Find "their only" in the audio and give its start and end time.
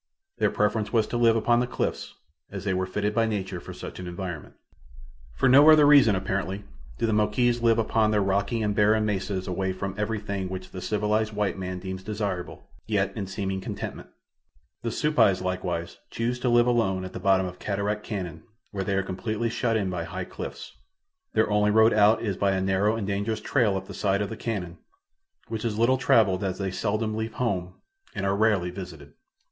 21.33-21.69